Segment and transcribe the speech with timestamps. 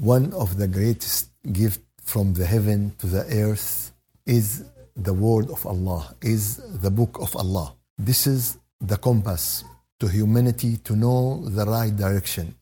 [0.00, 3.92] one of the greatest gift from the heaven to the earth
[4.24, 4.64] is
[4.96, 7.74] the word of Allah, is the book of Allah.
[7.98, 9.62] This is the compass
[9.98, 12.54] to humanity to know the right direction.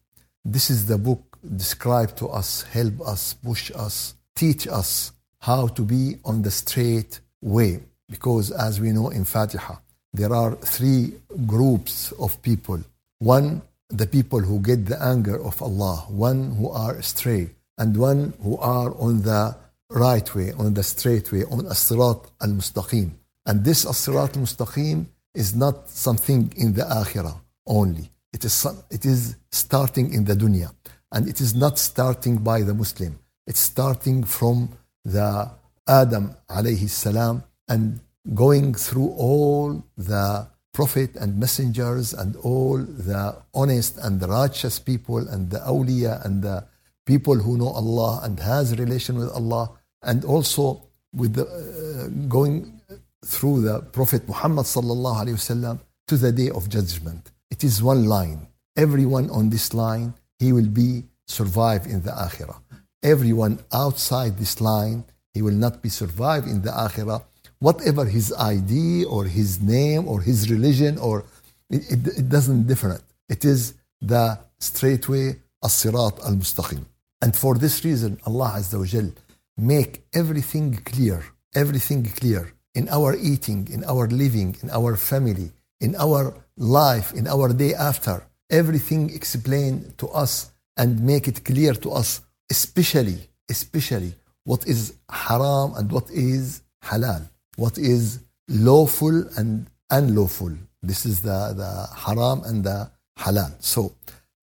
[0.45, 5.83] This is the book described to us, help us, push us, teach us how to
[5.83, 7.79] be on the straight way.
[8.11, 9.77] Because as we know in Fatiha,
[10.13, 11.13] there are three
[11.47, 12.81] groups of people.
[13.21, 18.35] One, the people who get the anger of Allah, one who are astray, and one
[18.43, 19.57] who are on the
[19.91, 23.11] right way, on the straight way, on As-Sirat al-Mustaqim.
[23.47, 28.11] And this As-Sirat al-Mustaqim is not something in the Akhirah only.
[28.33, 30.73] It is, it is starting in the dunya.
[31.13, 33.19] And it is not starting by the Muslim.
[33.47, 34.69] It's starting from
[35.05, 35.51] the
[35.87, 38.01] Adam alayhi salam and
[38.35, 45.27] going through all the prophet and messengers and all the honest and the righteous people
[45.29, 46.65] and the awliya and the
[47.07, 49.71] people who know Allah and has relation with Allah
[50.03, 50.83] and also
[51.13, 52.81] with the, uh, going
[53.25, 57.31] through the Prophet Muhammad sallallahu alaihi wasallam to the day of judgment.
[57.51, 58.47] It is one line.
[58.77, 62.59] Everyone on this line, he will be survive in the akhirah.
[63.03, 67.23] Everyone outside this line, he will not be survive in the akhirah.
[67.61, 71.25] Whatever his ID or his name or his religion or
[71.71, 73.03] it, it, it doesn't different.
[73.29, 76.85] It is the straight way, as-sirat al-mustaqim.
[77.21, 79.11] And for this reason, Allah Azza wa Jal
[79.57, 85.97] make everything clear, everything clear in our eating, in our living, in our family, in
[85.97, 88.23] our life, in our day after.
[88.51, 93.19] Everything explained to us and make it clear to us, especially,
[93.51, 94.15] especially
[94.45, 100.52] what is haram and what is halal, what is lawful and unlawful.
[100.82, 103.52] This is the, the haram and the halal.
[103.60, 103.94] So,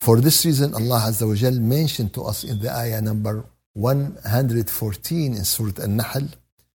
[0.01, 5.35] for this reason, Allah Azza wa Jal mentioned to us in the ayah number 114
[5.35, 6.29] in Surah An-Nahl,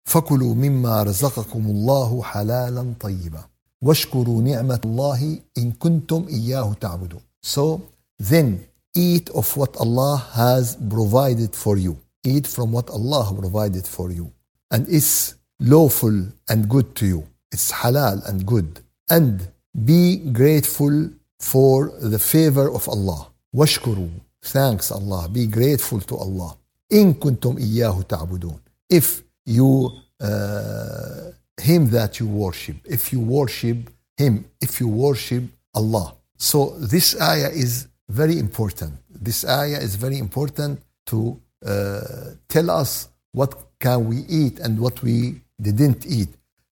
[0.04, 3.44] فكلوا مما رزقكم الله حلالا طيبا
[3.82, 7.20] واشكروا نعمة الله إن كنتم إياه تعبدون.
[7.42, 7.80] So
[8.18, 11.98] then eat of what Allah has provided for you.
[12.24, 14.32] Eat from what Allah provided for you.
[14.70, 17.26] And it's lawful and good to you.
[17.52, 18.80] It's halal and good.
[19.10, 19.48] And
[19.84, 23.28] be grateful for the favor of Allah.
[23.54, 24.10] واشكروا.
[24.42, 25.28] Thanks Allah.
[25.28, 26.56] Be grateful to Allah.
[26.92, 28.60] إن كنتم إياه تعبدون.
[28.90, 29.90] If you
[30.20, 31.30] uh,
[31.60, 36.14] him that you worship, if you worship him, if you worship Allah.
[36.36, 38.92] So this ayah is very important.
[39.08, 42.00] This ayah is very important to uh,
[42.48, 46.29] tell us what can we eat and what we didn't eat.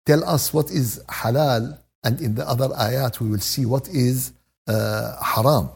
[0.05, 4.33] Tell us what is halal, and in the other ayat we will see what is
[4.67, 5.69] uh, haram.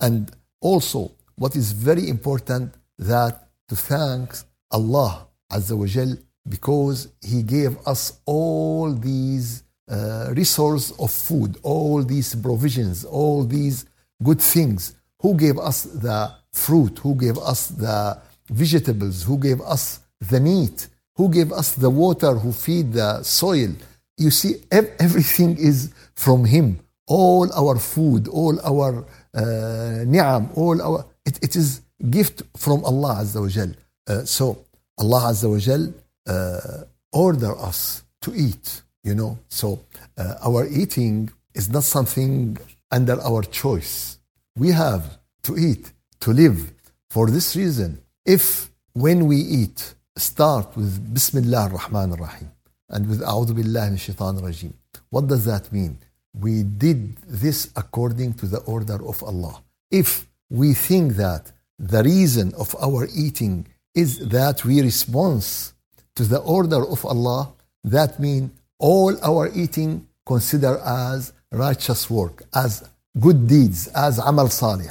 [0.00, 0.30] And
[0.60, 4.34] also, what is very important that to thank
[4.70, 6.16] Allah Azza wa Jal
[6.48, 13.86] because He gave us all these uh, resources of food, all these provisions, all these
[14.22, 14.94] good things.
[15.20, 16.98] Who gave us the fruit?
[17.00, 19.22] Who gave us the vegetables?
[19.24, 20.88] Who gave us the meat?
[21.16, 22.34] Who gave us the water?
[22.34, 23.70] Who feed the soil?
[24.16, 26.80] You see, everything is from Him.
[27.06, 29.04] All our food, all our
[29.34, 33.70] uh, ni'am, all our, it, it is gift from Allah Azza wa Jal.
[34.06, 34.64] Uh, so
[34.98, 35.92] Allah Azza wa Jal
[36.26, 39.38] uh, order us to eat, you know.
[39.48, 39.80] So
[40.16, 42.56] uh, our eating is not something
[42.90, 44.18] under our choice.
[44.56, 46.72] We have to eat, to live.
[47.10, 52.50] For this reason, if when we eat, start with Bismillah ar-Rahman ar-Rahim
[52.88, 54.72] and with A'udhu Billah min Shaitan Rajim.
[55.10, 55.98] What does that mean?
[56.38, 59.62] We did this according to the order of Allah.
[59.90, 65.44] If we think that the reason of our eating is that we respond
[66.16, 72.88] to the order of Allah, that means all our eating consider as righteous work, as
[73.18, 74.90] good deeds, as amal salih.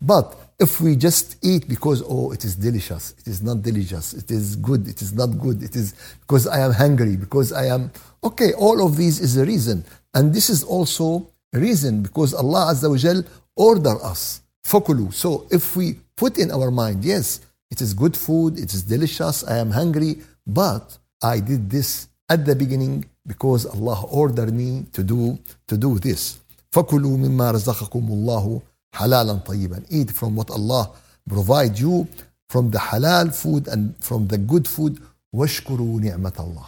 [0.00, 4.31] But if we just eat because, oh, it is delicious, it is not delicious, it
[4.31, 7.91] is good, it is not good, it is because I am hungry, because I am,
[8.23, 9.85] okay, all of these is a reason.
[10.13, 13.23] And this is also a reason because Allah Azza wa Jal
[13.55, 15.13] order us, fakulu.
[15.13, 19.43] So if we put in our mind, yes, it is good food, it is delicious,
[19.43, 25.03] I am hungry, but I did this at the beginning because Allah ordered me to
[25.03, 25.37] do
[25.67, 26.39] to do this.
[26.71, 28.61] فكلوا مما رزقكم الله
[28.93, 29.83] حلالا طيبا.
[29.89, 30.91] Eat from what Allah
[31.29, 32.07] provide you
[32.49, 34.99] from the halal food and from the good food.
[35.33, 36.65] واشكروا نعمة الله.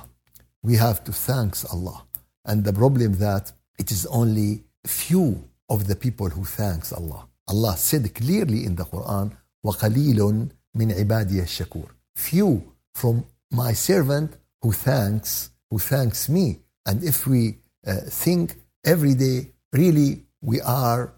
[0.64, 2.04] We have to thanks Allah.
[2.46, 7.28] And the problem that it is only few of the people who thanks Allah.
[7.48, 9.32] Allah said clearly in the Quran,
[9.64, 11.88] وقليل من عبادي الشكور.
[12.16, 12.64] Few
[12.94, 16.60] from my servant who thanks who thanks me.
[16.86, 18.56] And if we uh, think
[18.86, 21.12] every day, really we are uh,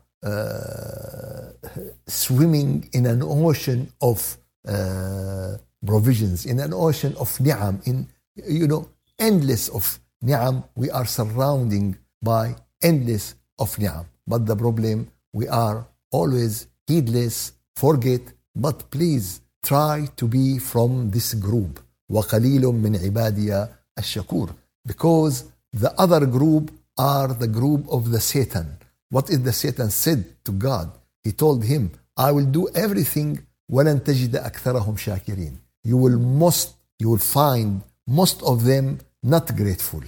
[2.08, 4.38] swimming in an ocean of
[4.68, 8.08] uh, provisions, in an ocean of ni'am, in
[8.48, 8.88] you know
[9.18, 10.64] endless of ni'am.
[10.76, 14.06] We are surrounding by endless of ni'am.
[14.28, 18.22] But the problem, we are always heedless, forget.
[18.56, 21.80] But please try to be from this group.
[22.10, 23.68] وقليل من عبادي
[23.98, 24.50] الشكور.
[24.86, 28.78] Because the other group are the group of the Satan.
[29.10, 30.92] What is the Satan said to God?
[31.24, 33.40] He told him, I will do everything
[33.72, 35.58] ولن تجد أكثرهم شاكرين.
[35.84, 40.02] You will most, you will find most of them not grateful.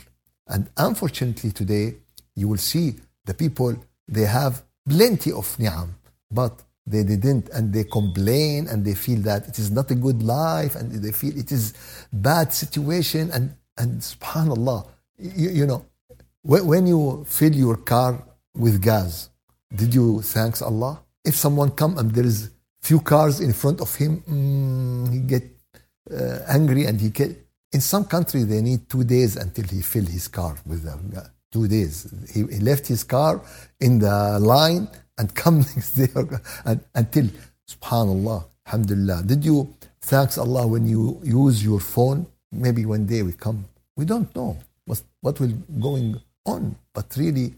[0.48, 1.95] And unfortunately today,
[2.36, 2.95] you will see
[3.25, 3.75] the people,
[4.07, 5.95] they have plenty of ni'am,
[6.30, 10.22] but they didn't and they complain and they feel that it is not a good
[10.22, 11.74] life and they feel it is
[12.12, 14.86] bad situation and, and subhanallah,
[15.18, 15.86] you, you know,
[16.42, 18.22] when, when you fill your car
[18.58, 19.31] with gas,
[19.75, 21.00] did you thanks Allah?
[21.25, 22.50] If someone come and there is
[22.82, 25.44] few cars in front of him, mm, he get
[26.10, 27.31] uh, angry and he get,
[27.72, 31.31] in some country they need two days until he fill his car with the gas.
[31.50, 31.94] two days.
[32.32, 33.40] He, he left his car
[33.81, 34.88] in the line
[35.19, 36.08] and come next day
[36.64, 37.26] and, until
[37.69, 43.32] subhanallah alhamdulillah did you thanks allah when you use your phone maybe one day we
[43.32, 43.64] come
[43.96, 44.56] we don't know
[44.87, 47.52] what, what will going on but really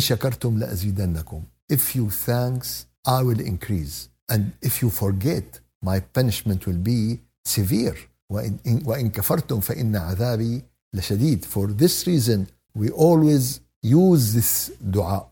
[0.00, 6.66] shakartum la azidannakum if you thanks i will increase and if you forget my punishment
[6.66, 7.96] will be severe
[8.32, 10.62] وإن, وإن كفرتم فإن عذابي
[10.94, 15.28] لشديد for this reason we always use this dua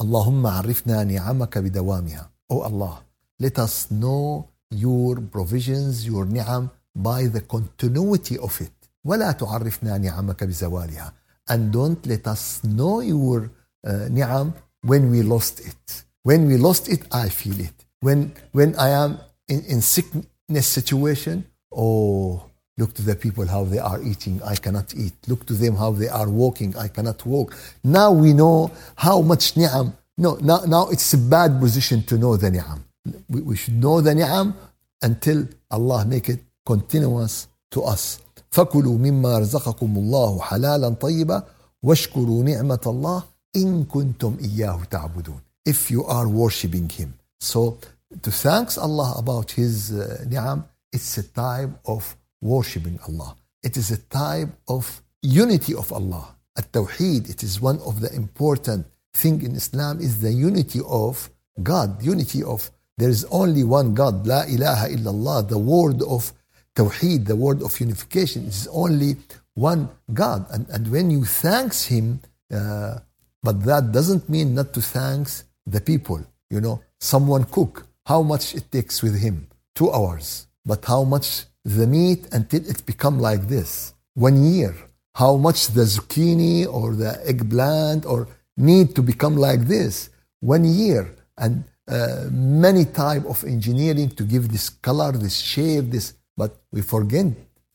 [0.00, 3.02] اللهم عرفنا نعمك بدوامها Oh Allah
[3.42, 8.72] let us know your provisions your ni'am by the continuity of it
[9.04, 11.12] ولا تعرفنا نعمك بزوالها
[11.50, 13.50] and don't let us know your
[13.85, 18.75] uh, ni'am when we lost it when we lost it I feel it when when
[18.75, 22.47] I am in, in sickness situation oh
[22.79, 25.13] Look to the people how they are eating, I cannot eat.
[25.27, 27.55] Look to them how they are walking, I cannot walk.
[27.83, 29.93] Now we know how much ni'am.
[30.17, 32.83] No, now, now it's a bad position to know the ni'am.
[33.29, 34.53] We, we should know the ni'am
[35.01, 38.19] until Allah make it continuous to us.
[38.51, 41.43] فكلوا مما رزقكم الله حلالا طيبا
[41.83, 43.23] واشكروا نعمة الله
[43.55, 45.39] إن كنتم إياه تعبدون.
[45.65, 47.13] If you are worshipping Him.
[47.39, 47.77] So
[48.21, 53.35] to thanks Allah about His uh, ni'am, it's a type of worshipping Allah.
[53.63, 56.35] It is a type of unity of Allah.
[56.57, 61.29] At-Tawheed, it is one of the important thing in Islam is the unity of
[61.61, 66.33] God, unity of there is only one God, La ilaha illallah, the word of
[66.75, 69.17] Tawheed, the word of unification is only
[69.53, 70.47] one God.
[70.51, 72.21] And, and when you thanks Him,
[72.51, 72.99] uh,
[73.42, 76.20] but that doesn't mean not to thanks the people.
[76.50, 79.48] You know, someone cook, how much it takes with him?
[79.74, 80.46] Two hours.
[80.64, 83.94] But how much the meat until it become like this.
[84.14, 84.74] One year.
[85.14, 90.10] How much the zucchini or the eggplant or need to become like this.
[90.40, 91.14] One year.
[91.36, 96.14] And uh, many type of engineering to give this color, this shape, this.
[96.36, 97.26] But we forget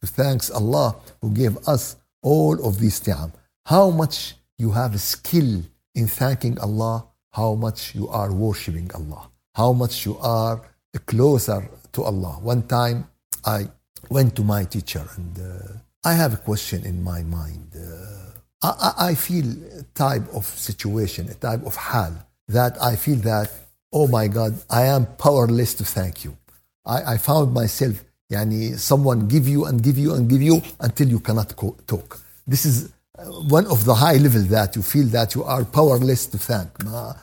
[0.02, 3.31] to thanks Allah who gave us all of these ni'am.
[3.66, 5.64] How much you have a skill
[5.95, 10.61] in thanking Allah, how much you are worshipping Allah, how much you are
[11.06, 12.40] closer to Allah.
[12.42, 13.07] One time
[13.45, 13.68] I
[14.09, 17.76] went to my teacher and uh, I have a question in my mind.
[17.76, 18.18] Uh,
[18.64, 19.45] I, I, feel
[19.80, 22.14] a type of situation, a type of hal
[22.47, 23.52] that I feel that,
[23.94, 26.35] oh my God, I am powerless to thank you.
[26.85, 31.07] I, I found myself, yani, someone give you and give you and give you until
[31.07, 31.54] you cannot
[31.85, 32.19] talk.
[32.47, 32.92] This is
[33.26, 36.69] one of the high level that you feel that you are powerless to thank.
[36.86, 37.14] Uh,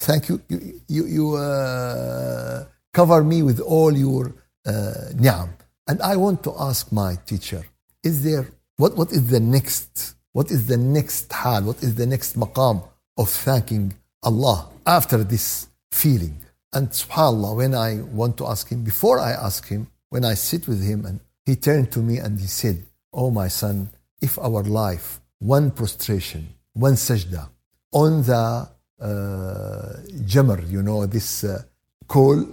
[0.00, 0.40] thank you.
[0.48, 5.50] You, you, you uh, cover me with all your uh, ni'am.
[5.88, 7.64] And I want to ask my teacher,
[8.02, 12.06] is there, what, what is the next, what is the next hal, what is the
[12.06, 12.82] next maqam
[13.16, 16.36] of thanking Allah after this feeling?
[16.72, 20.68] And subhanAllah, when I want to ask him, before I ask him, when I sit
[20.68, 23.88] with him and he turned to me and he said, Oh my son,
[24.20, 27.48] if our life, one prostration, one sajda,
[27.92, 28.68] on the
[29.00, 29.06] uh,
[30.24, 31.62] jamr, you know, this uh,
[32.08, 32.44] coal,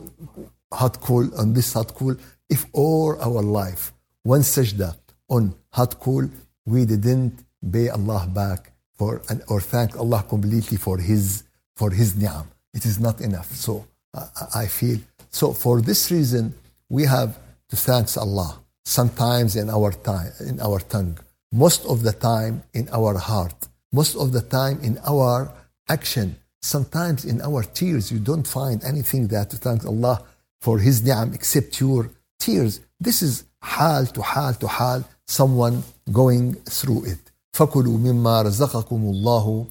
[0.72, 2.16] hot coal, on this hot coal,
[2.50, 3.94] if all our life,
[4.24, 4.96] one sajda
[5.30, 6.30] on hot cool,
[6.66, 11.44] we didn't pay Allah back for or thank Allah completely for His
[11.76, 12.48] for His ni'am.
[12.74, 13.50] It is not enough.
[13.54, 15.54] So uh, I feel so.
[15.54, 16.54] For this reason,
[16.90, 17.38] we have
[17.70, 18.60] to thank Allah.
[18.86, 21.18] Sometimes in our time, in our tongue,
[21.53, 25.51] most of the time in our heart, most of the time in our
[25.89, 28.13] action, sometimes in our tears.
[28.13, 30.23] You don't find anything that to thank Allah
[30.61, 32.81] for His ni'am except your tears.
[33.01, 37.19] This is حال to حال to حال, someone going through it.
[37.53, 39.67] فكلوا مما رزقكم الله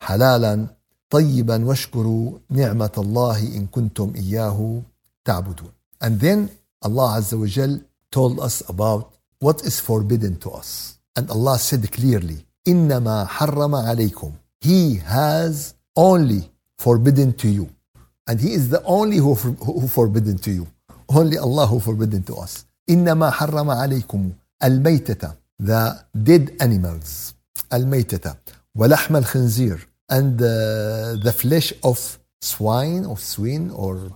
[0.00, 0.66] حلالا
[1.10, 4.82] طيبا واشكروا نعمة الله إن كنتم إياه
[5.24, 5.72] تعبدون.
[6.00, 6.50] And then
[6.82, 10.93] Allah Azza wa Jal told us about what is forbidden to us.
[11.16, 14.32] And Allah said clearly, إنما حرم عليكم.
[14.60, 17.68] He has only forbidden to you.
[18.28, 20.66] And He is the only who, who forbidden to you.
[21.08, 22.64] Only Allah who forbidden to us.
[22.90, 24.32] إنما حرم عليكم
[24.64, 27.34] الميتة the dead animals
[27.72, 28.34] الميتة
[28.74, 34.10] ولحم الخنزير and uh, the flesh of swine or swine or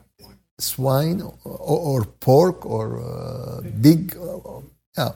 [0.59, 4.61] swine or, or pork or uh, pig uh,
[4.99, 5.13] yeah.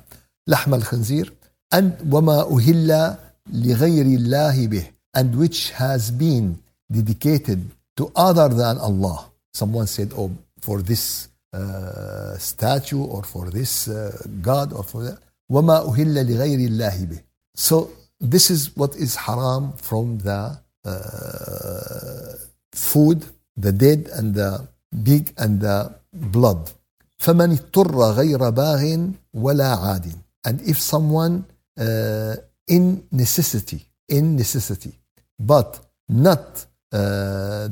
[0.49, 1.33] لحم الخنزير
[1.74, 3.18] and وما أهل
[3.52, 6.58] لغير الله به and which has been
[6.92, 9.30] dedicated to other than Allah.
[9.54, 15.18] Someone said, oh, for this uh, statue or for this uh, God or for that.
[15.52, 17.22] وما أهل لغير الله به.
[17.56, 17.90] So
[18.20, 22.34] this is what is haram from the uh,
[22.74, 23.26] food,
[23.58, 24.68] the dead and the
[25.06, 26.72] pig and the blood.
[27.20, 30.12] فمن اضطر غير باغ ولا عاد.
[30.46, 31.46] And if someone
[31.80, 32.36] uh,
[32.68, 34.94] in necessity, in necessity,
[35.40, 37.68] but not uh,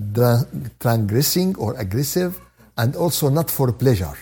[0.79, 2.39] transgressing or aggressive,
[2.77, 4.17] and also not for pleasure.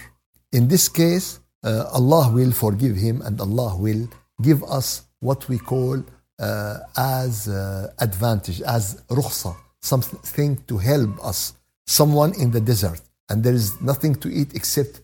[0.51, 4.07] In this case, uh, Allah will forgive him and Allah will
[4.41, 6.01] give us what we call
[6.39, 11.53] uh, as uh, advantage, as rukhsa, something to help us.
[11.85, 15.01] Someone in the desert and there is nothing to eat except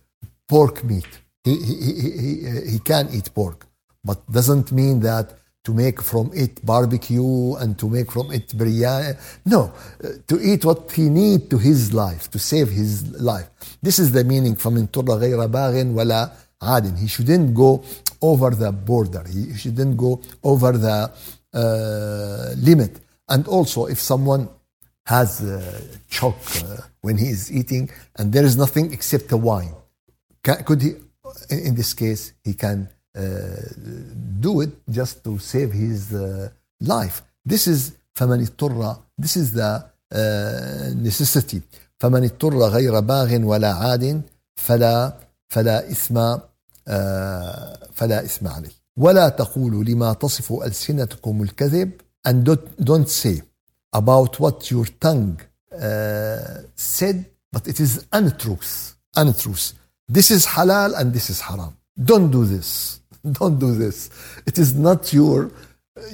[0.48, 1.08] pork meat.
[1.44, 3.68] He, he, he, he, he can eat pork,
[4.05, 5.27] but doesn't mean that
[5.65, 9.17] to make from it barbecue and to make from it biryani.
[9.45, 13.49] No, uh, to eat what he need to his life, to save his life.
[13.83, 16.31] This is the meaning from انطر غير باغ ولا
[16.63, 16.99] عاد.
[16.99, 17.83] He shouldn't go
[18.23, 19.25] over the border.
[19.29, 21.11] He shouldn't go over the
[21.55, 23.01] uh, limit.
[23.29, 24.49] And also, if someone
[25.07, 29.75] has a choke uh, when he is eating and there is nothing except the wine,
[30.43, 30.93] can, could he,
[31.51, 32.94] in this case, he can uh,
[34.47, 36.49] do it just to save his uh,
[36.81, 37.23] life.
[37.45, 39.83] This is فمن اضطر this is the
[40.15, 41.61] uh, necessity
[41.99, 44.23] فمن اضطر غير باغ ولا عاد
[44.57, 45.17] فلا
[45.49, 46.15] فلا إثم
[47.95, 51.91] فلا إثم عليه ولا تقولوا لما تصف ألسنتكم الكذب
[52.29, 53.43] and don't, don't say
[53.93, 55.41] about what your tongue
[55.73, 59.73] uh, said but it is untruth untruth
[60.09, 61.73] this is halal and this is haram
[62.11, 63.01] don't do this
[63.33, 64.11] Don't do this.
[64.47, 65.51] It is not your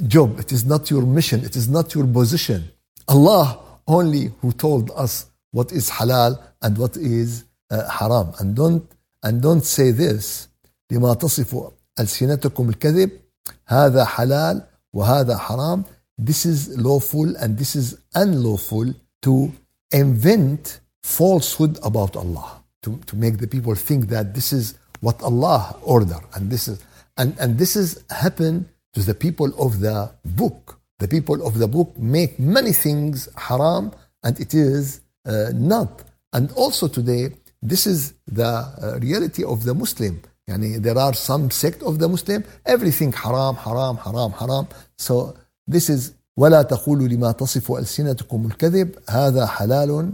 [0.06, 0.40] job.
[0.40, 1.44] It is not your mission.
[1.44, 2.70] It is not your position.
[3.08, 8.32] Allah only who told us what is halal and what is uh, haram.
[8.40, 8.90] And don't
[9.22, 10.48] and don't say this.
[10.90, 13.10] بما تصف ألسنتكم الكذب
[13.66, 15.84] هذا حلال وهذا حرام.
[16.18, 19.52] This is lawful and this is unlawful to
[19.92, 22.62] invent falsehood about Allah.
[22.82, 26.78] To, to make the people think that this is what Allah ordered and this is
[27.20, 30.78] and, and this is happened to the people of the book.
[30.98, 33.92] The people of the book make many things haram
[34.22, 36.02] and it is uh, not.
[36.32, 37.30] And also today,
[37.62, 40.22] this is the uh, reality of the Muslim.
[40.48, 44.68] Yani there are some sect of the Muslim, everything haram, haram, haram, haram.
[44.96, 50.12] So this is ولا تقولوا لما تصف ألسنتكم الكذب هذا حلال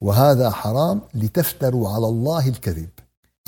[0.00, 2.88] وهذا حرام لتفتروا على الله الكذب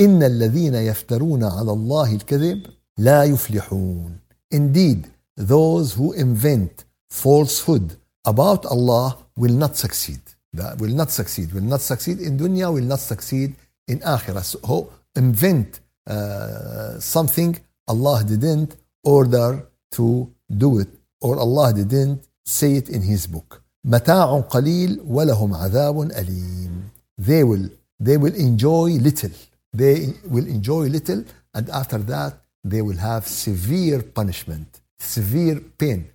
[0.01, 2.67] إن الذين يفترون على الله الكذب
[2.99, 4.19] لا يفلحون.
[4.51, 5.07] Indeed,
[5.37, 10.21] those who invent falsehood about Allah will not succeed.
[10.53, 11.53] That will not succeed.
[11.53, 13.55] Will not succeed in dunya, will not succeed
[13.89, 14.45] in akhirah.
[14.45, 20.31] So who invent uh, something Allah didn't order to
[20.65, 20.89] do it
[21.21, 23.61] or Allah didn't say it in his book.
[23.85, 26.83] متاع قليل ولهم عذاب أليم.
[27.19, 27.69] They will
[28.01, 29.31] they will enjoy little.
[29.73, 36.11] They will enjoy little and after that they will have severe punishment, severe pain.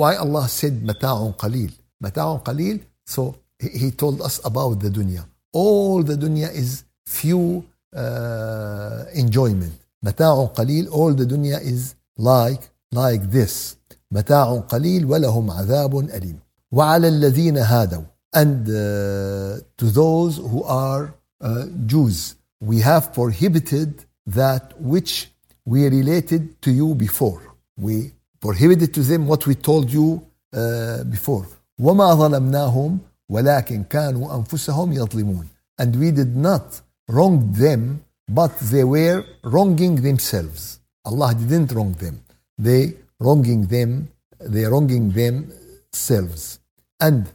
[0.00, 1.72] Why Allah said mata'un qalil?
[2.02, 5.24] Mata'un qalil, so he told us about the dunya.
[5.52, 9.74] All the dunya is few uh, enjoyment.
[10.04, 13.76] Mata'un qalil, all the dunya is like, like this.
[14.12, 16.38] متاع قليل ولهم عذاب أليم
[16.72, 18.02] وعلى الذين هادوا
[18.34, 25.28] and uh, to those who are uh, Jews we have prohibited that which
[25.66, 27.42] we related to you before.
[27.76, 30.22] We prohibited to them what we told you
[30.54, 31.46] uh, before.
[31.80, 35.46] وما ظلمناهم ولكن كانوا أنفسهم يظلمون.
[35.78, 40.80] And we did not wrong them, but they were wronging themselves.
[41.04, 42.20] Allah didn't wrong them.
[42.58, 44.08] They wronging them,
[44.40, 46.58] they wronging themselves.
[47.00, 47.26] And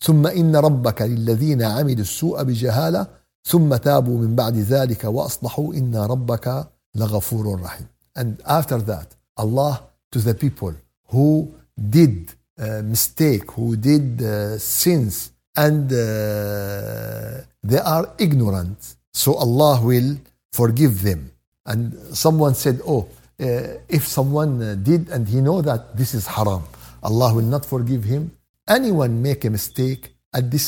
[0.00, 3.06] ثم إن ربك للذين عملوا السوء بجهالة
[3.44, 7.86] ثم تابوا من بعد ذلك وأصلحوا إن ربك لغفور رحيم.
[8.16, 9.82] And after that, Allah
[10.12, 10.74] to the people
[11.08, 11.52] who
[11.90, 18.78] did uh, mistake, who did uh, sins, and uh, they are ignorant.
[19.12, 20.16] So Allah will
[20.52, 21.30] forgive them.
[21.66, 21.80] And
[22.24, 23.02] someone said, "Oh,
[23.40, 23.46] uh,
[23.88, 26.62] if someone uh, did and he know that this is haram,
[27.02, 28.22] Allah will not forgive him."
[28.68, 30.02] Anyone make a mistake
[30.38, 30.66] at this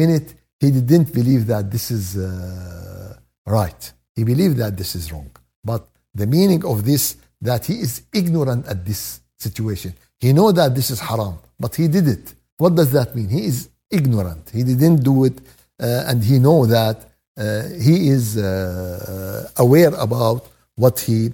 [0.00, 3.16] minute, he didn't believe that this is uh,
[3.46, 3.92] right.
[4.17, 5.29] He believed that this is wrong.
[5.63, 5.87] But
[6.21, 7.03] the meaning of this
[7.39, 9.93] that he is ignorant at this situation.
[10.19, 12.33] He know that this is haram, but he did it.
[12.57, 13.29] What does that mean?
[13.29, 14.49] He is ignorant.
[14.49, 15.37] He didn't do it,
[15.79, 16.97] uh, and he know that
[17.37, 21.31] uh, he is uh, aware about what he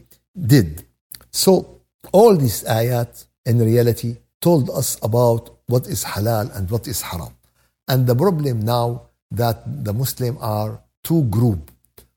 [0.54, 0.84] did.
[1.32, 1.80] So
[2.12, 7.34] all these ayat in reality told us about what is halal and what is haram.
[7.88, 11.72] And the problem now that the Muslim are two group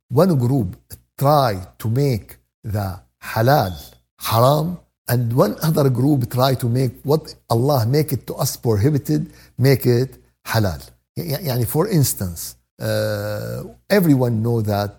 [0.10, 0.76] One group
[1.18, 3.74] try to make the halal
[4.20, 9.32] haram and one other group try to make what Allah make it to us prohibited
[9.58, 10.82] make it halal
[11.18, 14.92] يعني for instance uh, everyone know that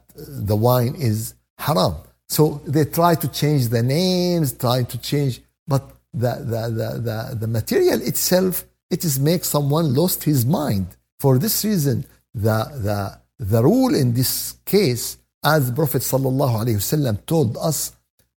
[0.51, 1.95] the wine is haram
[2.29, 7.37] so they try to change the names try to change but the, the, the, the,
[7.43, 10.87] the material itself it is make someone lost his mind
[11.19, 12.05] for this reason
[12.35, 12.99] the, the,
[13.39, 17.93] the rule in this case as Prophet sallallahu alaihi wasallam told us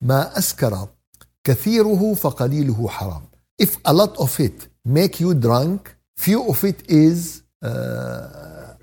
[0.04, 0.88] ما أسكر
[1.44, 3.22] كثيره فقليله حرام
[3.62, 8.74] if a lot of it make you drunk few of it is uh,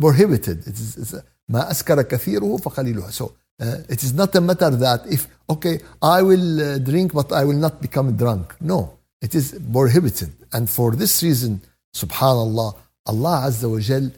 [0.00, 1.14] prohibited it is, it's,
[1.48, 6.22] ما أسكر كثيره فقليله so uh, it is not a matter that if okay I
[6.22, 10.92] will uh, drink but I will not become drunk no it is prohibited and for
[10.92, 11.60] this reason
[11.94, 12.74] subhanallah
[13.06, 14.10] Allah Azza wa Jal uh,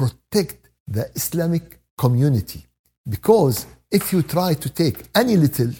[0.00, 2.66] protect the Islamic community
[3.08, 5.72] because if you try to take any little,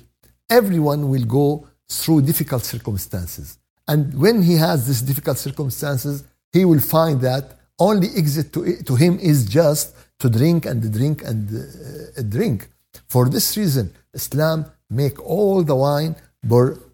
[0.49, 3.59] everyone will go through difficult circumstances.
[3.88, 8.95] And when he has these difficult circumstances, he will find that only exit to, to
[8.95, 12.69] him is just to drink and drink and uh, drink.
[13.09, 16.14] For this reason, Islam make all the wine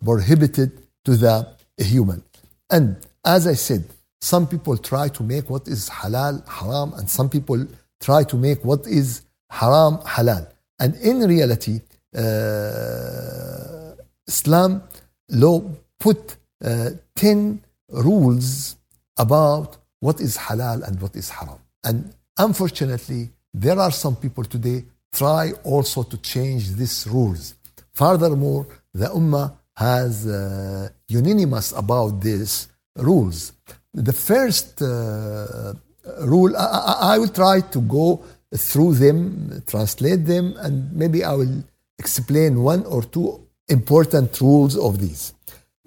[0.05, 0.71] prohibited
[1.05, 2.23] to the human.
[2.71, 3.85] And as I said,
[4.21, 7.67] some people try to make what is halal haram, and some people
[8.01, 10.47] try to make what is haram halal.
[10.79, 11.81] And in reality,
[12.17, 13.95] uh,
[14.27, 14.83] Islam
[15.31, 15.63] law
[15.99, 18.77] put uh, 10 rules
[19.19, 21.59] about what is halal and what is haram.
[21.85, 27.55] And unfortunately, there are some people today try also to change these rules.
[27.93, 33.53] Furthermore, the Ummah has uh, unanimous about these rules.
[33.94, 35.74] The first uh,
[36.22, 41.64] rule, I, I, will try to go through them, translate them, and maybe I will
[41.98, 45.34] explain one or two important rules of these.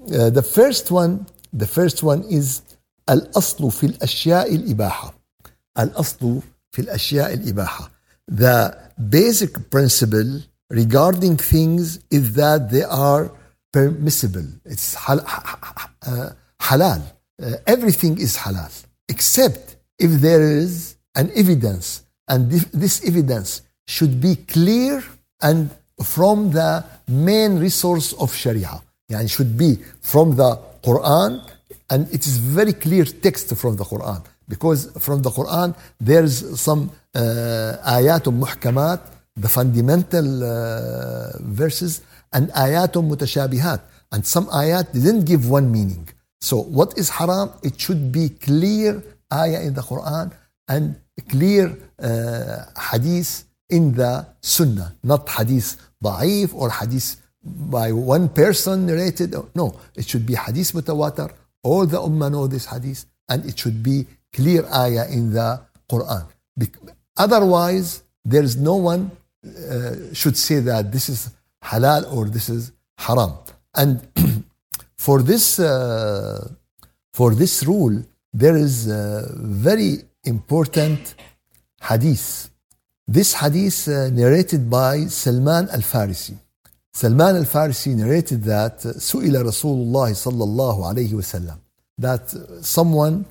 [0.00, 2.62] Uh, the first one, the first one is
[3.08, 5.14] الأصل في الأشياء الإباحة.
[5.78, 6.40] الأصل
[6.70, 7.90] في الأشياء الإباحة.
[8.28, 13.30] The basic principle regarding things is that they are
[13.72, 14.46] permissible.
[14.64, 15.24] It's hal-
[16.06, 17.02] uh, halal.
[17.41, 24.35] Uh, everything is halal except if there is an evidence and this, evidence should be
[24.35, 25.03] clear
[25.41, 25.69] and
[26.03, 28.81] from the main resource of Sharia.
[29.09, 31.41] and should be from the Quran,
[31.89, 34.23] and it is very clear text from the Quran.
[34.47, 38.99] Because from the Quran, there's some uh, ayat muhkamat,
[39.35, 43.81] the fundamental uh, verses, and ayat mutashabihat.
[44.11, 46.07] And some ayat didn't give one meaning.
[46.47, 47.51] So what is haram?
[47.63, 49.01] It should be clear
[49.31, 50.33] ayah in the Quran
[50.67, 50.83] and
[51.29, 51.65] clear
[51.99, 55.69] uh, hadith in the Sunnah, not hadith
[56.03, 59.33] da'if or hadith by one person narrated.
[59.55, 61.31] No, it should be hadith mutawatir.
[61.63, 66.25] All the ummah know this hadith, and it should be clear ayah in the Quran.
[67.15, 69.11] Otherwise, there is no one
[69.45, 71.29] uh, should say that this is
[71.63, 73.31] halal or this is haram.
[73.75, 74.05] And
[75.02, 76.48] for this uh,
[77.12, 77.96] for this rule,
[78.32, 79.92] there is a very
[80.24, 81.14] important
[81.90, 82.50] hadith
[83.10, 86.36] This hadith uh, narrated by Salman al-Farisi.
[86.92, 91.56] Salman al-Farisi narrated that سئل رسول الله صلى الله عليه وسلم
[91.98, 92.28] that
[92.60, 93.24] someone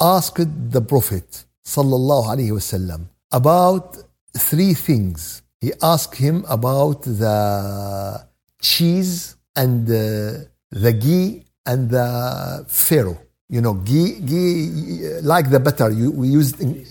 [0.00, 3.96] asked the Prophet صلى الله عليه وسلم about
[4.38, 5.42] three things.
[5.60, 8.24] He asked him about the
[8.60, 13.17] cheese and the, the ghee and the pharaoh.
[13.49, 16.85] You know, ghee, ghee like the butter you, we used in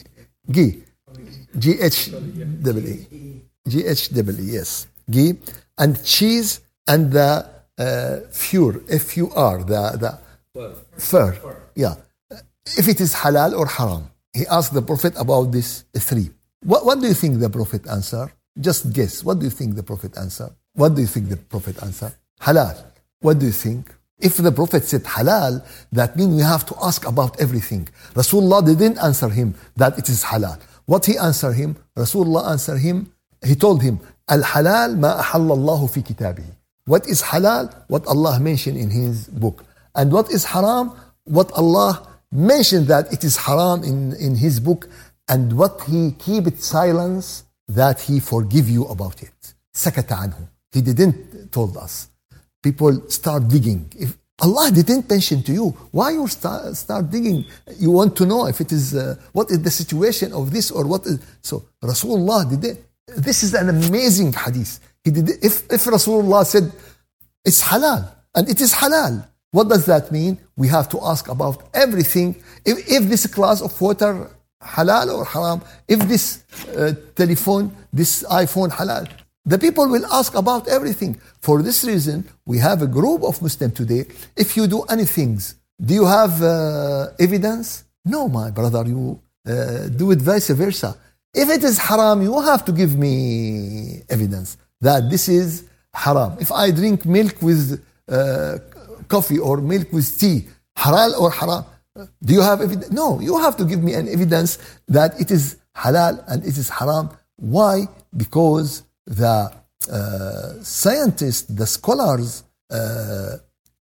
[0.50, 0.82] ghee.
[1.56, 2.10] G H
[3.66, 4.86] yes.
[5.10, 5.38] Ghee
[5.78, 7.46] and cheese and the
[7.78, 10.18] uh, fur, F U R, the,
[10.54, 11.36] the fur.
[11.74, 11.94] Yeah.
[12.76, 14.10] If it is halal or haram.
[14.34, 16.30] He asked the Prophet about this three.
[16.62, 18.30] What, what do you think the Prophet answered?
[18.60, 19.24] Just guess.
[19.24, 20.50] What do you think the Prophet answered?
[20.74, 22.12] What do you think the Prophet answered?
[22.40, 22.76] Halal.
[23.20, 23.94] What do you think?
[24.20, 27.88] If the Prophet said halal, that means we have to ask about everything.
[28.14, 30.60] Rasulullah didn't answer him that it is halal.
[30.86, 31.76] What he answered him?
[31.96, 33.12] Rasulullah answered him,
[33.44, 36.50] he told him, Al halal ma ahallallahu fi kitabihi.
[36.86, 37.72] What is halal?
[37.88, 39.64] What Allah mentioned in his book.
[39.94, 40.92] And what is haram?
[41.24, 44.88] What Allah mentioned that it is haram in, in his book
[45.28, 49.54] and what he keep it silence that he forgive you about it.
[49.74, 50.48] Sakata anhu.
[50.72, 52.08] He didn't told us.
[52.62, 53.90] People start digging.
[53.96, 57.44] If Allah didn't mention to you, why you start, start digging?
[57.76, 60.86] You want to know if it is, uh, what is the situation of this or
[60.86, 61.18] what is.
[61.42, 62.84] So Rasulullah did it.
[63.16, 64.80] This is an amazing hadith.
[65.02, 65.38] He did it.
[65.42, 66.70] If, if Rasulullah said,
[67.44, 70.38] it's halal, and it is halal, what does that mean?
[70.56, 72.36] We have to ask about everything.
[72.64, 74.30] If, if this glass of water
[74.62, 76.44] halal or haram, if this
[76.76, 79.08] uh, telephone, this iPhone halal,
[79.52, 81.12] the people will ask about everything.
[81.40, 82.16] For this reason,
[82.50, 84.02] we have a group of Muslims today.
[84.36, 85.40] If you do anything,
[85.88, 87.84] do you have uh, evidence?
[88.04, 89.02] No, my brother, you
[89.46, 90.90] uh, do it vice versa.
[91.32, 96.36] If it is haram, you have to give me evidence that this is haram.
[96.40, 98.58] If I drink milk with uh,
[99.08, 100.38] coffee or milk with tea,
[100.76, 101.64] halal or haram?
[102.22, 102.90] Do you have evidence?
[102.92, 104.58] No, you have to give me an evidence
[104.88, 107.10] that it is halal and it is haram.
[107.36, 107.88] Why?
[108.16, 109.51] Because the
[109.91, 113.37] uh, scientists, the scholars, uh,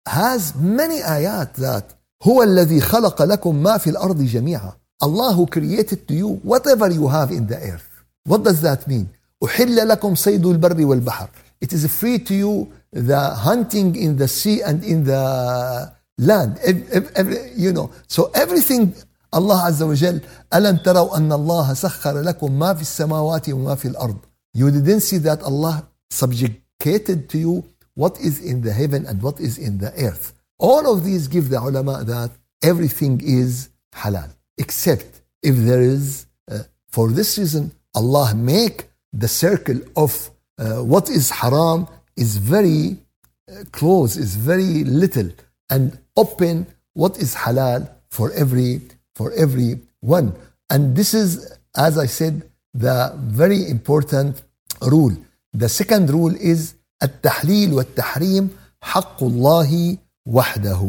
[0.07, 4.73] has many ayat that هو الذي خلق لكم ما في الأرض جميعا
[5.03, 8.05] Allah who created to you whatever you have in the earth.
[8.25, 9.09] What does that mean?
[9.45, 11.29] أحل لكم صيد البر والبحر.
[11.65, 16.59] It is free to you the hunting in the sea and in the land.
[16.65, 18.95] Every, every, you know, so everything
[19.33, 20.21] Allah عز وجل
[20.55, 24.17] ألم تروا أن الله سخر لكم ما في السماوات وما في الأرض.
[24.60, 29.40] you didn't see that Allah subjugated to you what is in the heaven and what
[29.40, 30.34] is in the earth.
[30.58, 32.32] All of these give the ulama that
[32.64, 38.78] everything is halal, except if there is, uh, for this reason, Allah make
[39.14, 45.30] the circle of uh, what is haram is very uh, close, is very little,
[45.70, 48.82] and open what is halal for every
[49.14, 50.34] for every one.
[50.72, 51.30] And this is,
[51.76, 54.42] as I said, the very important
[54.83, 55.17] rule.
[55.55, 60.83] The second rule is التحليل والتحريم حق الله وحده.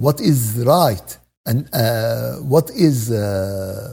[0.00, 3.92] What is right and uh, what is uh,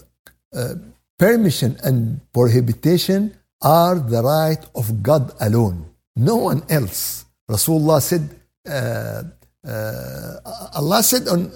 [0.55, 0.75] uh,
[1.19, 3.21] permission and prohibition
[3.61, 7.25] are the right of God alone, no one else.
[7.49, 8.23] Rasulullah said,
[8.67, 9.23] uh,
[9.67, 11.51] uh, Allah said on,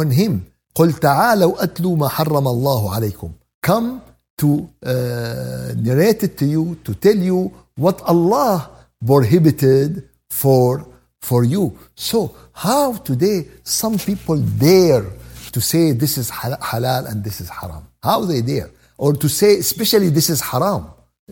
[0.00, 3.30] on him, قل تعالوا أتلوا ما حرم الله عليكم.
[3.62, 4.00] Come
[4.37, 8.69] to uh, narrate it to you, to tell you what Allah
[9.05, 10.85] prohibited for,
[11.21, 11.77] for you.
[11.95, 15.05] So, how today some people dare
[15.51, 17.87] to say this is halal and this is haram?
[18.03, 18.71] How they dare?
[18.97, 20.87] Or to say, especially this is haram,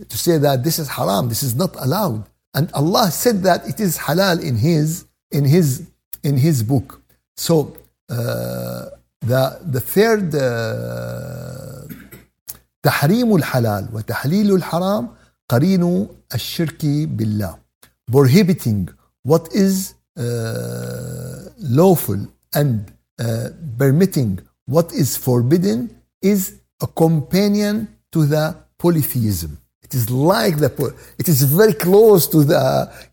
[0.07, 2.25] to say that this is haram, this is not allowed.
[2.53, 5.89] And Allah said that it is halal in His, in His,
[6.23, 7.01] in His book.
[7.35, 7.75] So,
[8.09, 8.89] uh,
[9.21, 11.87] the, the third uh,
[12.82, 15.08] تحريم الحلال وتحليل الحرام
[15.48, 17.54] قرين الشرك بالله
[18.10, 18.88] prohibiting
[19.24, 22.20] what is uh, lawful
[22.54, 25.90] and uh, permitting what is forbidden
[26.22, 26.40] is
[26.82, 30.70] a companion to the polytheism it is like the
[31.18, 32.60] it is very close to the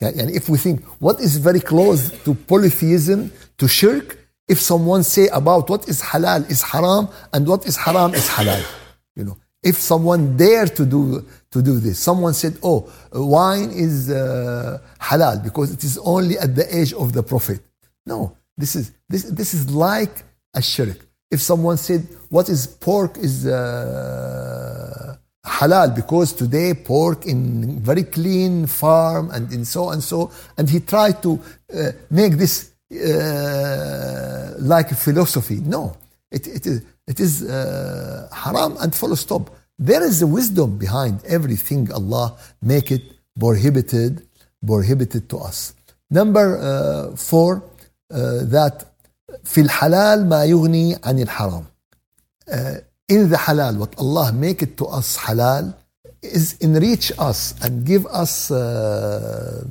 [0.01, 4.07] and if we think what is very close to polytheism to shirk
[4.47, 8.61] if someone say about what is halal is haram and what is haram is halal
[9.15, 14.10] you know if someone dare to do to do this, someone said, "Oh, wine is
[14.10, 17.60] uh, halal because it is only at the age of the prophet."
[18.06, 20.98] No, this is this this is like a shirk.
[21.30, 28.66] If someone said, "What is pork is uh, halal because today pork in very clean
[28.66, 31.40] farm and in so and so and he tried to
[31.74, 35.96] uh, make this uh, like a philosophy no
[36.31, 36.77] it, it is
[37.11, 39.43] it is uh, haram and full stop
[39.77, 42.27] there is a wisdom behind everything allah
[42.61, 43.03] make it
[43.39, 44.13] prohibited
[44.65, 45.73] prohibited to us
[46.09, 47.51] number uh, four
[48.11, 48.77] uh, that
[49.43, 51.65] في الحلال ما يغني عن الحرام
[52.51, 55.75] uh, in the halal, what Allah make it to us halal,
[56.21, 59.63] is enrich us and give us uh,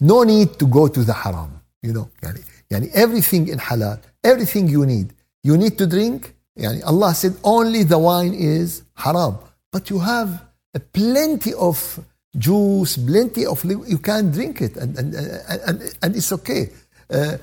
[0.00, 1.60] no need to go to the haram.
[1.82, 5.12] You know, yani, yani everything in halal, everything you need.
[5.42, 6.34] You need to drink.
[6.58, 9.38] Yani Allah said only the wine is haram,
[9.72, 10.42] but you have
[10.74, 12.00] a plenty of
[12.36, 16.70] juice, plenty of you can drink it, and and and, and it's okay.
[17.08, 17.36] Uh,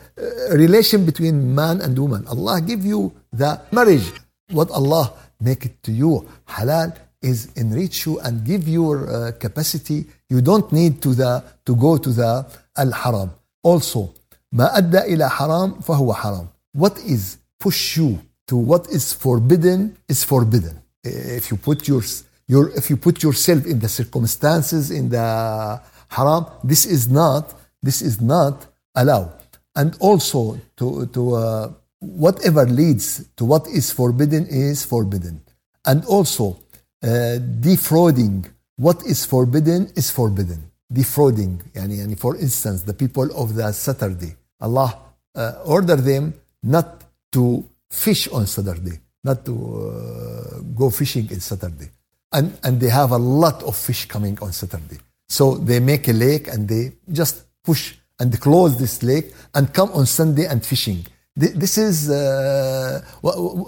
[0.51, 2.27] relation between man and woman.
[2.27, 4.11] Allah give you the marriage.
[4.51, 6.27] What Allah make it to you.
[6.47, 10.05] Halal is enrich you and give your uh, capacity.
[10.29, 12.45] You don't need to the to go to the
[12.75, 13.31] al haram.
[13.63, 14.13] Also,
[14.51, 16.47] ما أدى إلى حرام فهو حرام.
[16.73, 20.80] What is push you to what is forbidden is forbidden.
[21.04, 22.02] If you put your,
[22.46, 28.02] your if you put yourself in the circumstances in the haram, this is not this
[28.02, 29.32] is not allowed.
[29.76, 35.40] And also to to uh, whatever leads to what is forbidden is forbidden.
[35.84, 36.58] And also,
[37.02, 40.70] uh, defrauding what is forbidden is forbidden.
[40.92, 44.98] Defrauding, yani, yani for instance, the people of the Saturday, Allah
[45.34, 51.89] uh, ordered them not to fish on Saturday, not to uh, go fishing in Saturday.
[52.31, 54.97] And, and they have a lot of fish coming on Saturday.
[55.29, 59.91] So they make a lake and they just push and close this lake and come
[59.91, 61.05] on Sunday and fishing.
[61.35, 63.01] This is, uh,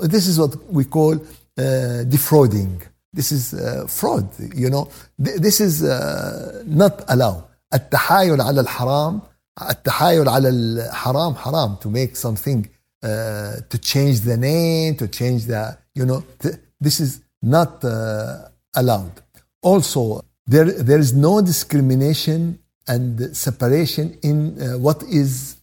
[0.03, 2.81] this is what we call uh, defrauding.
[3.11, 4.89] This is uh, fraud, you know.
[5.17, 7.43] This is uh, not allowed.
[7.73, 9.21] التحايل على الحرام
[9.69, 12.67] التحايل على الحرام حرام to make something
[13.03, 18.47] uh, to change the name to change the you know th- this is not uh,
[18.75, 19.15] allowed
[19.61, 25.57] also there there is no discrimination and separation in uh, what is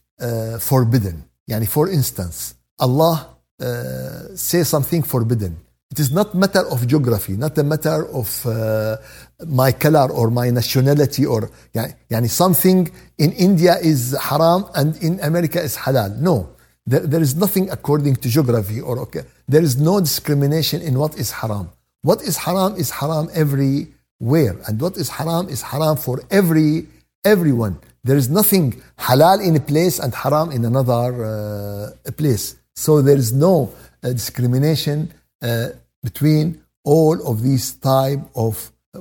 [0.59, 5.57] forbidden Yani for instance, Allah uh, says something forbidden.
[5.91, 8.97] It is not matter of geography, not a matter of uh,
[9.45, 15.19] my color or my nationality or يعني, يعني something in India is haram and in
[15.19, 16.17] America is halal.
[16.17, 16.49] No,
[16.90, 19.22] there, there is nothing according to geography or okay.
[19.46, 21.66] There is no discrimination in what is haram.
[22.02, 26.86] What is haram is haram everywhere, and what is haram is haram for every
[27.24, 27.74] everyone.
[28.04, 28.66] There is nothing
[29.06, 32.56] halal in a place and haram in another uh, place.
[32.74, 33.54] So there is no
[34.02, 35.68] uh, discrimination uh,
[36.02, 36.46] between
[36.84, 38.54] all of these type of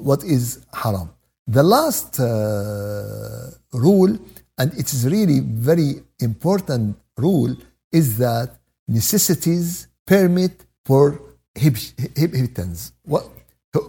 [0.07, 1.09] what is haram.
[1.47, 4.13] The last uh, rule,
[4.57, 7.55] and it is really very important rule,
[7.92, 12.92] is that necessities permit prohibitions.
[13.04, 13.24] What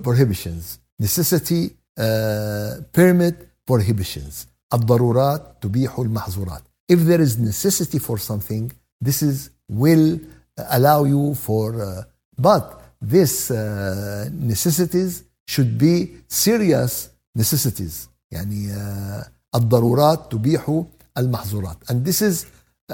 [0.04, 0.80] prohibitions?
[1.00, 4.48] Necessity uh, permit prohibitions.
[4.74, 6.62] الضرورات تبيح المحظورات.
[6.92, 10.20] If there is necessity for something, this is will
[10.58, 12.04] allow you for, uh,
[12.38, 18.08] but this uh, necessities should be serious necessities.
[18.32, 19.24] يعني uh,
[19.56, 20.84] الضرورات تبيح
[21.18, 21.78] المحظورات.
[21.92, 22.46] And this is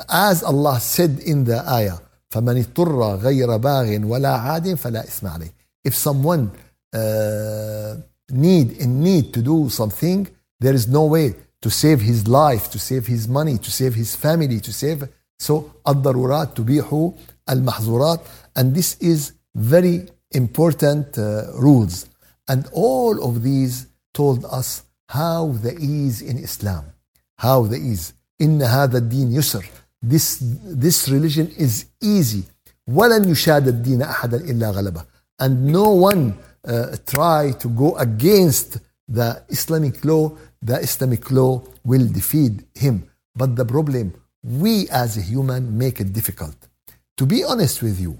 [0.09, 1.99] as Allah said in the ayah,
[2.31, 5.53] فمن اضطر غير باغ ولا عاد فلا إثم عليه.
[5.83, 6.51] If someone
[6.93, 7.95] uh,
[8.31, 10.27] need in need to do something,
[10.59, 14.15] there is no way to save his life, to save his money, to save his
[14.15, 15.07] family, to save.
[15.39, 17.11] So, الضرورات تبيح
[17.49, 18.19] المحظورات.
[18.55, 22.05] And this is very important uh, rules.
[22.47, 26.85] And all of these told us how the ease in Islam,
[27.37, 28.13] how the ease.
[28.41, 29.65] إن هذا الدين يسر.
[30.03, 30.39] This,
[30.83, 32.43] this religion is easy.
[32.87, 35.05] ولن يشاد الدين أحدا إلا غلبه.
[35.39, 42.07] And no one uh, try to go against the Islamic law the Islamic law will
[42.07, 43.09] defeat him.
[43.35, 46.55] But the problem, we as a human make it difficult.
[47.17, 48.19] To be honest with you,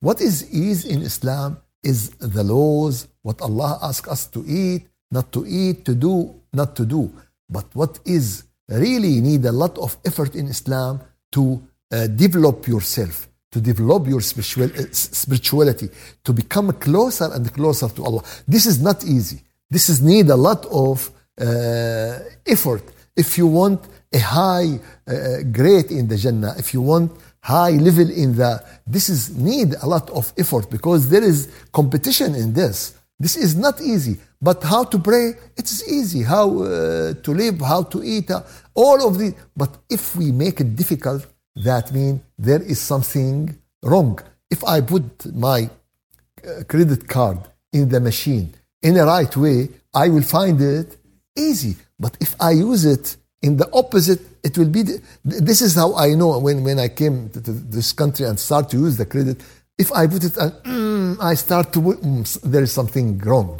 [0.00, 5.32] what is ease in Islam is the laws, what Allah asks us to eat, not
[5.32, 7.12] to eat, to do, not to do.
[7.48, 11.00] But what is really need a lot of effort in Islam
[11.31, 11.61] to
[11.91, 15.89] uh, develop yourself, to develop your spiritual, uh, spirituality,
[16.23, 18.23] to become closer and closer to Allah.
[18.47, 19.41] This is not easy.
[19.69, 22.83] This is need a lot of uh, effort.
[23.15, 23.81] If you want
[24.13, 27.11] a high uh, grade in the Jannah, if you want
[27.41, 32.33] high level in the, this is need a lot of effort because there is competition
[32.35, 32.95] in this.
[33.19, 34.17] This is not easy.
[34.41, 36.23] But how to pray, it's easy.
[36.23, 39.33] How uh, to live, how to eat, uh, all of these.
[39.55, 41.25] But if we make it difficult,
[41.55, 44.19] that means there is something wrong.
[44.49, 45.69] If I put my
[46.45, 47.39] uh, credit card
[47.71, 50.97] in the machine in a right way, I will find it
[51.35, 51.77] easy.
[51.97, 54.83] But if I use it in the opposite, it will be.
[54.83, 58.69] The, this is how I know when, when I came to this country and start
[58.71, 59.41] to use the credit.
[59.77, 63.59] If I put it and mm, I start to, mm, there is something wrong.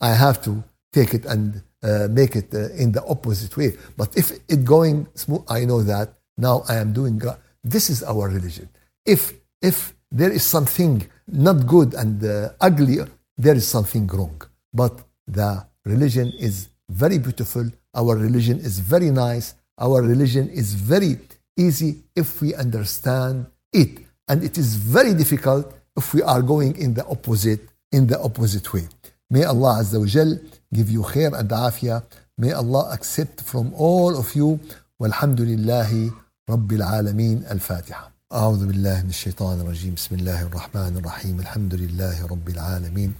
[0.00, 3.76] I have to take it and uh, make it uh, in the opposite way.
[3.96, 7.18] But if it going smooth, I know that now I am doing.
[7.18, 7.38] God.
[7.64, 8.68] This is our religion.
[9.04, 12.98] If if there is something not good and uh, ugly,
[13.36, 14.40] there is something wrong.
[14.72, 17.70] But the religion is very beautiful.
[17.94, 19.54] Our religion is very nice.
[19.78, 21.18] Our religion is very
[21.56, 24.05] easy if we understand it.
[24.28, 27.60] And it is very difficult if we are going in the opposite,
[27.92, 28.88] in the opposite way.
[29.30, 30.38] May Allah Azza wa Jal
[30.74, 32.02] give you khair and afia.
[32.36, 34.60] May Allah accept from all of you.
[35.00, 36.10] والحمد لله
[36.50, 42.48] رب العالمين الفاتحة أعوذ بالله من الشيطان الرجيم بسم الله الرحمن الرحيم الحمد لله رب
[42.48, 43.14] العالمين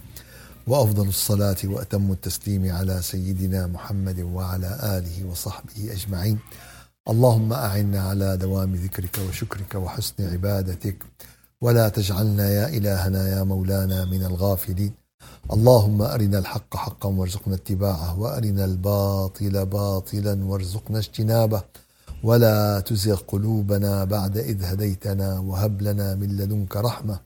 [0.66, 6.38] وأفضل الصلاة وأتم التسليم على سيدنا محمد وعلى آله وصحبه أجمعين
[7.08, 11.04] اللهم أعنا على دوام ذكرك وشكرك وحسن عبادتك.
[11.60, 14.92] ولا تجعلنا يا إلهنا يا مولانا من الغافلين.
[15.52, 21.62] اللهم أرنا الحق حقا وارزقنا اتباعه وأرنا الباطل باطلا وارزقنا اجتنابه.
[22.22, 27.20] ولا تزغ قلوبنا بعد إذ هديتنا وهب لنا من لدنك رحمة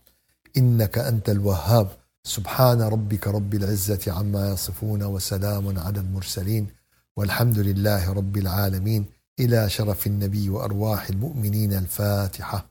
[0.57, 1.89] إنك أنت الوهاب.
[2.25, 6.67] سبحان ربك رب العزة عما يصفون وسلام على المرسلين
[7.17, 9.20] والحمد لله رب العالمين.
[9.45, 12.65] إلى شرف النبي وأرواح المؤمنين الفاتحة.